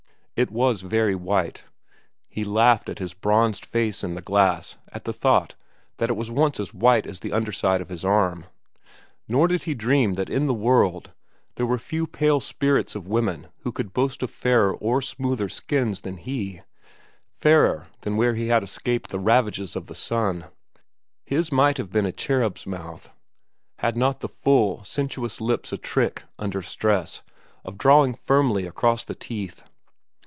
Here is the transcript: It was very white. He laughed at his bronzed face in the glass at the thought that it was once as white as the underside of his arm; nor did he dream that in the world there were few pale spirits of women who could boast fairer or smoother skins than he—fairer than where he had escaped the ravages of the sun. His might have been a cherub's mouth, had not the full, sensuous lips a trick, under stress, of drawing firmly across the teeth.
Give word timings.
It 0.37 0.49
was 0.49 0.81
very 0.81 1.13
white. 1.13 1.65
He 2.27 2.43
laughed 2.43 2.89
at 2.89 2.97
his 2.97 3.13
bronzed 3.13 3.63
face 3.63 4.03
in 4.03 4.15
the 4.15 4.23
glass 4.23 4.75
at 4.91 5.03
the 5.03 5.13
thought 5.13 5.53
that 5.97 6.09
it 6.09 6.15
was 6.17 6.31
once 6.31 6.59
as 6.59 6.73
white 6.73 7.05
as 7.05 7.19
the 7.19 7.31
underside 7.31 7.79
of 7.79 7.89
his 7.89 8.03
arm; 8.03 8.45
nor 9.27 9.47
did 9.47 9.65
he 9.65 9.75
dream 9.75 10.15
that 10.15 10.31
in 10.31 10.47
the 10.47 10.55
world 10.55 11.11
there 11.57 11.65
were 11.67 11.77
few 11.77 12.07
pale 12.07 12.39
spirits 12.39 12.95
of 12.95 13.07
women 13.07 13.49
who 13.59 13.71
could 13.71 13.93
boast 13.93 14.27
fairer 14.27 14.73
or 14.75 14.99
smoother 14.99 15.47
skins 15.47 16.01
than 16.01 16.17
he—fairer 16.17 17.87
than 18.01 18.17
where 18.17 18.33
he 18.33 18.47
had 18.47 18.63
escaped 18.63 19.11
the 19.11 19.19
ravages 19.19 19.75
of 19.75 19.85
the 19.85 19.93
sun. 19.93 20.45
His 21.23 21.51
might 21.51 21.77
have 21.77 21.91
been 21.91 22.07
a 22.07 22.11
cherub's 22.11 22.65
mouth, 22.65 23.11
had 23.77 23.95
not 23.95 24.21
the 24.21 24.27
full, 24.29 24.83
sensuous 24.83 25.39
lips 25.39 25.71
a 25.71 25.77
trick, 25.77 26.23
under 26.39 26.63
stress, 26.63 27.21
of 27.63 27.77
drawing 27.77 28.15
firmly 28.15 28.65
across 28.65 29.03
the 29.03 29.13
teeth. 29.13 29.63